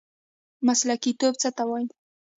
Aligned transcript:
مسلکي 0.67 1.11
توب 1.19 1.33
څه 1.41 1.49
ته 1.57 1.63
وایي؟ 1.69 1.87